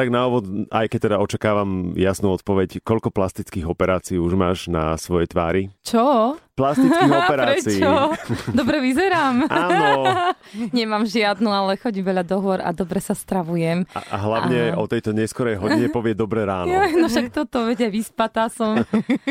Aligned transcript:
Tak 0.00 0.08
na 0.08 0.24
úvod, 0.32 0.48
aj 0.72 0.96
keď 0.96 1.00
teda 1.12 1.16
očakávam 1.20 1.92
jasnú 1.92 2.32
odpoveď, 2.32 2.80
koľko 2.80 3.12
plastických 3.12 3.68
operácií 3.68 4.16
už 4.16 4.32
máš 4.32 4.64
na 4.72 4.96
svojej 4.96 5.28
tvári? 5.28 5.62
Čo? 5.84 6.40
Plastických 6.60 7.10
operácií. 7.22 7.80
Prečo? 7.80 7.92
Dobre 8.52 8.76
vyzerám. 8.78 9.34
Áno. 9.46 9.88
Nemám 10.76 11.02
žiadnu, 11.02 11.48
ale 11.48 11.74
chodím 11.74 12.04
veľa 12.04 12.22
do 12.22 12.36
hôr 12.38 12.58
a 12.58 12.70
dobre 12.70 12.98
sa 12.98 13.12
stravujem. 13.12 13.88
A, 13.90 14.00
a 14.06 14.16
hlavne 14.20 14.58
A- 14.70 14.76
o 14.76 14.84
tejto 14.84 15.10
neskorej 15.10 15.56
hodine 15.56 15.88
povie 15.92 16.12
dobré 16.12 16.42
ráno. 16.42 16.68
Ja, 16.68 16.86
no 16.88 17.06
však 17.06 17.30
toto 17.30 17.64
vedia, 17.64 17.88
vyspatá 17.88 18.46
som. 18.46 18.84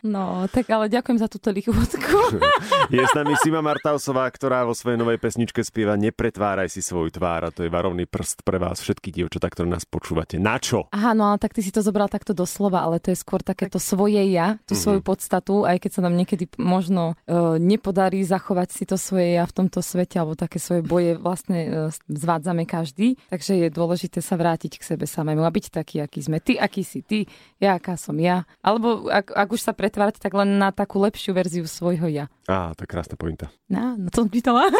No, 0.00 0.48
tak 0.48 0.68
ale 0.68 0.88
ďakujem 0.88 1.18
za 1.18 1.28
túto 1.28 1.50
lichvotku. 1.50 2.40
Je 2.88 3.00
s 3.00 3.12
nami 3.12 3.36
Sima 3.36 3.60
Martausová, 3.60 4.24
ktorá 4.26 4.62
vo 4.62 4.72
svojej 4.72 4.96
novej 4.96 5.18
pesničke 5.18 5.60
spieva 5.60 5.94
Nepretváraj 5.94 6.68
si 6.68 6.80
svoju 6.80 7.10
tvár 7.10 7.44
a 7.44 7.50
to 7.50 7.60
je 7.60 7.70
varovný 7.70 8.04
prst 8.04 8.40
pre 8.40 8.56
vás 8.56 8.78
všetky 8.78 9.10
dievčatá, 9.10 9.46
ktoré 9.46 9.68
nás 9.68 9.84
počúvate. 9.84 10.36
Na 10.36 10.56
čo? 10.56 10.86
Aha, 10.88 11.12
no 11.12 11.26
ale 11.26 11.38
tak 11.38 11.52
ty 11.52 11.60
si 11.60 11.68
to 11.68 11.80
zobral 11.80 12.06
takto 12.06 12.32
doslova, 12.32 12.80
ale 12.80 12.96
to 12.96 13.10
je 13.10 13.18
skôr 13.18 13.40
takéto 13.40 13.76
svoje 13.76 14.22
ja, 14.26 14.56
tú 14.64 14.72
Mhm. 14.72 14.80
svoju 14.80 15.00
podstatu, 15.02 15.54
aj 15.62 15.76
keď 15.78 15.90
sa 15.90 16.00
nám 16.00 16.14
niekedy 16.14 16.48
možno 16.56 17.09
uh, 17.14 17.56
nepodarí 17.60 18.22
zachovať 18.22 18.68
si 18.70 18.84
to 18.86 18.96
svoje 19.00 19.36
ja 19.36 19.44
v 19.44 19.54
tomto 19.54 19.80
svete, 19.82 20.16
alebo 20.18 20.38
také 20.38 20.62
svoje 20.62 20.82
boje 20.84 21.16
vlastne 21.18 21.58
uh, 21.66 21.72
zvádzame 22.08 22.64
každý, 22.64 23.18
takže 23.28 23.66
je 23.66 23.68
dôležité 23.68 24.22
sa 24.22 24.38
vrátiť 24.38 24.78
k 24.78 24.86
sebe 24.94 25.04
samému 25.04 25.42
a 25.42 25.50
byť 25.50 25.66
taký, 25.70 26.02
aký 26.02 26.20
sme. 26.22 26.38
Ty, 26.38 26.62
aký 26.62 26.82
si 26.86 27.00
ty, 27.02 27.26
ja, 27.58 27.76
aká 27.76 27.98
som 27.98 28.16
ja. 28.16 28.48
Alebo 28.64 29.10
ak, 29.10 29.34
ak 29.34 29.48
už 29.50 29.60
sa 29.60 29.72
pretvárať, 29.74 30.22
tak 30.22 30.34
len 30.34 30.56
na 30.56 30.70
takú 30.70 31.02
lepšiu 31.02 31.34
verziu 31.34 31.66
svojho 31.66 32.06
ja. 32.10 32.26
Á, 32.50 32.74
to 32.74 32.82
je 32.82 32.90
krásna 32.90 33.14
pointa. 33.14 33.50
No, 33.70 33.94
no 33.94 34.10
to 34.10 34.26
som 34.26 34.28
pýtala. 34.28 34.66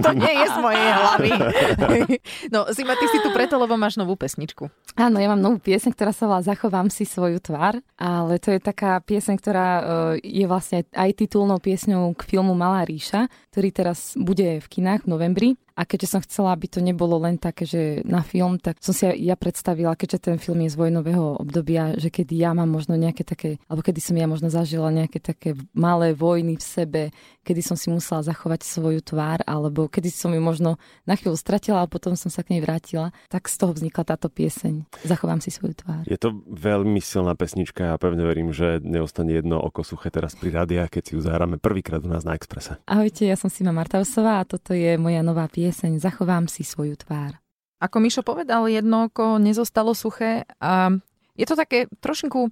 To 0.00 0.10
nie 0.16 0.32
je 0.32 0.46
z 0.48 0.56
mojej 0.58 0.88
hlavy. 0.96 1.32
No, 2.48 2.66
Sima, 2.72 2.96
ty 2.96 3.06
si 3.12 3.18
tu 3.20 3.28
preto, 3.36 3.60
lebo 3.60 3.76
máš 3.76 4.00
novú 4.00 4.16
pesničku. 4.16 4.72
Áno, 4.96 5.20
ja 5.20 5.28
mám 5.28 5.40
novú 5.40 5.60
pieseň, 5.60 5.92
ktorá 5.92 6.12
sa 6.16 6.24
volá 6.26 6.40
Zachovám 6.40 6.88
si 6.88 7.04
svoju 7.04 7.38
tvár, 7.38 7.78
ale 8.00 8.40
to 8.40 8.50
je 8.50 8.60
taká 8.60 8.98
pieseň, 9.04 9.34
ktorá 9.36 9.68
e, 9.68 9.82
je 10.24 10.46
vlastne 10.48 10.79
aj 10.92 11.10
titulnou 11.24 11.58
piesňou 11.58 12.12
k 12.16 12.22
filmu 12.26 12.52
Malá 12.56 12.84
ríša, 12.84 13.28
ktorý 13.52 13.68
teraz 13.70 14.14
bude 14.16 14.60
v 14.60 14.66
kinách 14.66 15.04
v 15.04 15.10
novembri. 15.10 15.48
A 15.80 15.88
keďže 15.88 16.12
som 16.12 16.20
chcela, 16.20 16.52
aby 16.52 16.68
to 16.68 16.84
nebolo 16.84 17.16
len 17.16 17.40
také, 17.40 17.64
že 17.64 18.04
na 18.04 18.20
film, 18.20 18.60
tak 18.60 18.76
som 18.84 18.92
si 18.92 19.08
ja 19.08 19.32
predstavila, 19.32 19.96
keďže 19.96 20.28
ten 20.28 20.36
film 20.36 20.60
je 20.68 20.76
z 20.76 20.76
vojnového 20.76 21.40
obdobia, 21.40 21.96
že 21.96 22.12
kedy 22.12 22.36
ja 22.36 22.52
mám 22.52 22.68
možno 22.68 23.00
nejaké 23.00 23.24
také, 23.24 23.56
alebo 23.64 23.80
kedy 23.80 23.96
som 23.96 24.12
ja 24.12 24.28
možno 24.28 24.52
zažila 24.52 24.92
nejaké 24.92 25.24
také 25.24 25.56
malé 25.72 26.12
vojny 26.12 26.60
v 26.60 26.64
sebe, 26.64 27.02
kedy 27.48 27.64
som 27.64 27.80
si 27.80 27.88
musela 27.88 28.20
zachovať 28.20 28.60
svoju 28.60 29.00
tvár, 29.00 29.40
alebo 29.48 29.88
kedy 29.88 30.12
som 30.12 30.36
ju 30.36 30.42
možno 30.44 30.76
na 31.08 31.16
chvíľu 31.16 31.40
stratila 31.40 31.80
a 31.80 31.88
potom 31.88 32.12
som 32.12 32.28
sa 32.28 32.44
k 32.44 32.52
nej 32.52 32.60
vrátila, 32.60 33.16
tak 33.32 33.48
z 33.48 33.56
toho 33.56 33.72
vznikla 33.72 34.04
táto 34.04 34.28
pieseň. 34.28 34.84
Zachovám 35.08 35.40
si 35.40 35.48
svoju 35.48 35.80
tvár. 35.80 36.04
Je 36.04 36.20
to 36.20 36.44
veľmi 36.44 37.00
silná 37.00 37.32
pesnička 37.32 37.96
a 37.96 38.00
pevne 38.00 38.28
verím, 38.28 38.52
že 38.52 38.84
neostane 38.84 39.32
jedno 39.32 39.56
oko 39.56 39.80
suché 39.80 40.12
teraz 40.12 40.36
pri 40.36 40.52
rádiách, 40.52 40.92
keď 40.92 41.02
si 41.08 41.12
ju 41.16 41.24
zahráme 41.24 41.56
prvýkrát 41.56 42.04
u 42.04 42.12
nás 42.12 42.28
na 42.28 42.36
Exprese. 42.36 42.76
Ahojte, 42.84 43.24
ja 43.24 43.40
som 43.40 43.48
Sima 43.48 43.72
Martausová 43.72 44.44
a 44.44 44.44
toto 44.44 44.76
je 44.76 45.00
moja 45.00 45.24
nová 45.24 45.48
pieseň 45.48 45.69
Zachovám 45.98 46.46
si 46.46 46.62
svoju 46.62 46.96
tvár. 46.98 47.38
Ako 47.80 47.96
Mišo 47.96 48.20
povedal, 48.20 48.68
jedno 48.68 49.08
oko 49.08 49.40
nezostalo 49.40 49.96
suché 49.96 50.44
a 50.60 50.92
je 51.34 51.46
to 51.46 51.54
také 51.54 51.86
trošinku, 52.00 52.50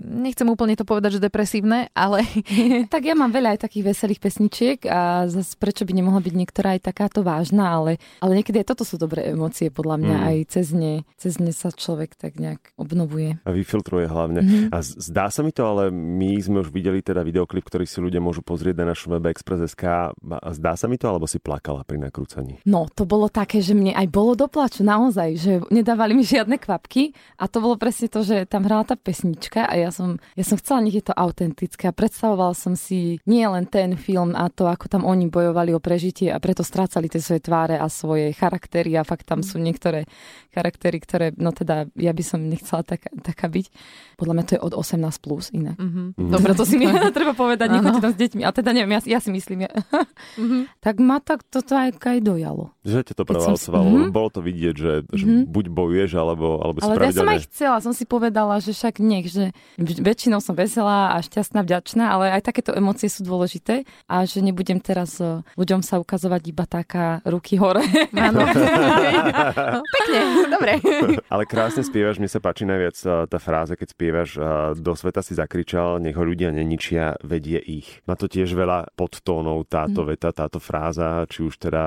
nechcem 0.00 0.46
úplne 0.46 0.74
to 0.74 0.84
povedať, 0.84 1.18
že 1.18 1.26
depresívne, 1.26 1.88
ale 1.92 2.24
tak 2.92 3.04
ja 3.04 3.14
mám 3.14 3.30
veľa 3.30 3.56
aj 3.56 3.66
takých 3.66 3.94
veselých 3.94 4.20
pesničiek 4.20 4.78
a 4.86 5.26
zase 5.26 5.54
prečo 5.56 5.84
by 5.84 5.92
nemohla 5.92 6.20
byť 6.20 6.34
niektorá 6.34 6.76
aj 6.78 6.86
takáto 6.86 7.20
vážna, 7.20 7.70
ale, 7.70 7.96
ale 8.20 8.40
niekedy 8.40 8.62
aj 8.62 8.68
toto 8.70 8.84
sú 8.84 8.96
dobré 8.96 9.30
emócie 9.30 9.68
podľa 9.70 9.96
mňa, 9.98 10.08
Mm. 10.10 10.26
aj 10.26 10.36
cez 10.50 10.66
ne, 10.74 10.94
cez 11.14 11.38
ne 11.38 11.54
sa 11.54 11.70
človek 11.70 12.18
tak 12.18 12.36
nejak 12.36 12.74
obnovuje. 12.74 13.38
A 13.46 13.50
vyfiltruje 13.54 14.10
hlavne. 14.10 14.40
Mhm. 14.42 14.58
A 14.74 14.82
zdá 14.82 15.30
sa 15.30 15.46
mi 15.46 15.54
to, 15.54 15.62
ale 15.62 15.88
my 15.92 16.34
sme 16.40 16.60
už 16.60 16.74
videli 16.74 16.98
teda 16.98 17.22
videoklip, 17.22 17.62
ktorý 17.62 17.86
si 17.86 18.02
ľudia 18.02 18.18
môžu 18.18 18.42
pozrieť 18.42 18.82
na 18.82 18.90
našom 18.90 19.14
webe 19.14 19.30
Express.sk. 19.30 20.12
A 20.16 20.48
zdá 20.50 20.74
sa 20.74 20.90
mi 20.90 20.98
to, 20.98 21.06
alebo 21.06 21.30
si 21.30 21.38
plakala 21.38 21.86
pri 21.86 22.02
nakrúcaní? 22.02 22.58
No, 22.66 22.90
to 22.90 23.06
bolo 23.06 23.30
také, 23.30 23.62
že 23.62 23.72
mne 23.72 23.94
aj 23.94 24.06
bolo 24.10 24.34
do 24.34 24.50
plaču, 24.50 24.82
naozaj, 24.82 25.28
že 25.38 25.52
nedávali 25.70 26.12
mi 26.12 26.24
žiadne 26.26 26.58
kvapky 26.58 27.14
a 27.38 27.46
to 27.46 27.62
bolo 27.62 27.78
presne 27.78 28.10
to, 28.10 28.19
že 28.22 28.44
tam 28.44 28.64
hrala 28.64 28.82
tá 28.82 28.94
pesnička 28.94 29.64
a 29.64 29.74
ja 29.74 29.90
som, 29.90 30.16
ja 30.34 30.44
som 30.44 30.56
chcela, 30.56 30.80
nech 30.80 30.96
je 30.96 31.06
to 31.06 31.14
autentické 31.14 31.88
a 31.88 31.94
predstavovala 31.94 32.54
som 32.54 32.74
si 32.74 33.18
nie 33.24 33.44
len 33.44 33.64
ten 33.64 33.94
film 33.94 34.32
a 34.32 34.48
to, 34.48 34.64
ako 34.64 34.86
tam 34.86 35.02
oni 35.04 35.26
bojovali 35.26 35.72
o 35.72 35.80
prežitie 35.80 36.28
a 36.28 36.38
preto 36.38 36.60
strácali 36.62 37.06
tie 37.06 37.18
svoje 37.18 37.40
tváre 37.40 37.76
a 37.76 37.86
svoje 37.86 38.32
charaktery 38.32 38.96
a 38.96 39.02
fakt 39.02 39.26
tam 39.26 39.40
sú 39.40 39.56
niektoré 39.56 40.04
charaktery, 40.50 40.98
ktoré, 40.98 41.26
no 41.36 41.50
teda, 41.50 41.86
ja 41.94 42.10
by 42.10 42.22
som 42.22 42.42
nechcela 42.42 42.82
taká, 42.82 43.10
taká 43.22 43.46
byť. 43.46 43.66
Podľa 44.18 44.34
mňa 44.34 44.44
to 44.44 44.52
je 44.56 44.60
od 44.60 44.72
18 44.74 45.00
plus 45.18 45.48
inak. 45.50 45.78
Mhm. 45.78 46.18
Dobre, 46.18 46.52
to 46.54 46.64
si 46.64 46.76
mi 46.76 46.86
treba 47.16 47.32
povedať, 47.32 47.70
nechoďte 47.70 48.02
tam 48.02 48.12
s 48.12 48.18
deťmi. 48.18 48.42
A 48.42 48.50
teda 48.50 48.70
neviem, 48.74 48.98
ja, 48.98 49.18
ja 49.18 49.20
si 49.22 49.30
myslím, 49.30 49.66
ja, 49.66 49.72
Mhm. 50.36 50.80
tak 50.80 50.98
ma 50.98 51.18
tak 51.20 51.46
toto 51.46 51.74
aj, 51.74 51.96
aj 51.96 52.18
dojalo. 52.20 52.72
Že 52.80 53.04
ťa 53.04 53.14
to 53.14 53.24
prevalcovalo. 53.24 53.88
Mhm. 53.90 54.08
Bolo 54.08 54.28
to 54.28 54.40
vidieť, 54.40 54.74
že, 54.74 54.92
že 55.12 55.24
Mhm. 55.24 55.40
buď 55.46 55.64
bojuješ, 55.68 56.10
alebo, 56.14 56.58
alebo 56.58 56.80
si 56.80 56.88
Ale 56.88 56.96
ja 56.96 57.12
som 57.12 57.28
aj 57.28 57.40
chcela, 57.44 57.76
som 57.78 57.92
si 57.92 58.04
povedala, 58.04 58.56
že 58.56 58.72
však 58.72 58.98
nech, 58.98 59.28
že 59.28 59.52
väčšinou 59.76 60.40
som 60.40 60.52
veselá 60.52 61.12
a 61.12 61.20
šťastná, 61.20 61.60
vďačná, 61.60 62.08
ale 62.08 62.32
aj 62.32 62.42
takéto 62.42 62.72
emócie 62.72 63.06
sú 63.06 63.20
dôležité 63.20 63.84
a 64.06 64.24
že 64.24 64.40
nebudem 64.40 64.80
teraz 64.80 65.20
eh, 65.20 65.44
ľuďom 65.54 65.80
sa 65.80 65.98
ukazovať 65.98 66.42
iba 66.46 66.64
taká 66.64 67.20
ruky 67.22 67.60
hore. 67.60 67.84
Áno. 68.10 68.40
No, 68.40 69.80
Pekne, 69.94 70.20
dobre. 70.48 70.72
Ale 71.32 71.44
krásne 71.44 71.82
spievaš, 71.82 72.16
mne 72.16 72.28
sa 72.28 72.38
páči 72.38 72.64
najviac 72.64 72.96
uh, 73.04 73.26
tá 73.26 73.36
fráza, 73.36 73.76
keď 73.76 73.88
spievaš 73.90 74.30
uh, 74.34 74.72
do 74.72 74.92
sveta 74.92 75.20
si 75.20 75.34
zakričal, 75.34 75.98
nech 75.98 76.14
ho 76.14 76.24
ľudia 76.24 76.48
neničia, 76.48 77.20
vedie 77.20 77.58
ich. 77.58 78.00
Má 78.04 78.14
to 78.14 78.24
tiež 78.24 78.50
veľa 78.50 78.94
podtónov 78.94 79.66
táto 79.66 80.00
Mhm. 80.00 80.08
veta, 80.08 80.28
táto 80.30 80.56
fráza, 80.56 81.26
či 81.26 81.42
už 81.42 81.60
teda 81.60 81.84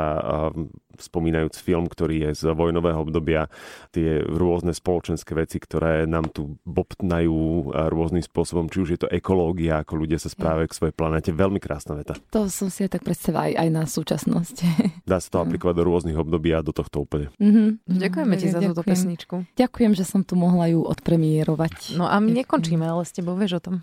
um, 0.51 0.69
spomínajúc 0.99 1.57
film, 1.57 1.89
ktorý 1.89 2.29
je 2.29 2.29
z 2.33 2.43
vojnového 2.53 2.99
obdobia, 3.01 3.49
tie 3.89 4.21
rôzne 4.21 4.75
spoločenské 4.75 5.33
veci, 5.33 5.57
ktoré 5.57 6.05
nám 6.05 6.29
tu 6.29 6.57
bobtnajú 6.67 7.71
rôznym 7.89 8.21
spôsobom, 8.21 8.69
či 8.69 8.77
už 8.83 8.89
je 8.95 8.99
to 9.05 9.11
ekológia, 9.11 9.81
ako 9.81 10.05
ľudia 10.05 10.21
sa 10.21 10.29
správajú 10.29 10.69
k 10.69 10.77
svojej 10.77 10.95
planete. 10.95 11.29
Veľmi 11.33 11.57
krásna 11.57 11.97
veta. 11.97 12.13
To 12.31 12.45
som 12.49 12.69
si 12.69 12.85
aj 12.85 12.99
tak 12.99 13.03
predstavila 13.03 13.49
aj, 13.49 13.53
aj 13.57 13.69
na 13.73 13.83
súčasnosť. 13.89 14.55
Dá 15.09 15.17
sa 15.17 15.29
to 15.33 15.37
aplikovať 15.41 15.75
do 15.79 15.83
rôznych 15.87 16.17
období 16.17 16.53
a 16.53 16.61
do 16.61 16.75
tohto 16.75 17.03
úplne. 17.03 17.33
Mhm. 17.41 17.85
Ďakujeme 17.89 18.33
ti 18.37 18.47
za 18.53 18.59
túto 18.61 18.83
pesničku. 18.85 19.35
Ďakujem, 19.57 19.91
že 19.97 20.05
som 20.05 20.21
tu 20.21 20.37
mohla 20.37 20.69
ju 20.69 20.85
odpremierovať. 20.85 21.97
No 21.97 22.05
a 22.05 22.21
my 22.21 22.29
nekončíme, 22.43 22.85
ale 22.85 23.03
s 23.03 23.15
tebou 23.15 23.33
vieš 23.33 23.57
o 23.57 23.61
tom. 23.61 23.75